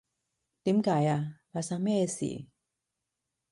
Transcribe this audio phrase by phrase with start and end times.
[0.63, 1.41] 點解呀？
[1.51, 2.47] 發生咩事？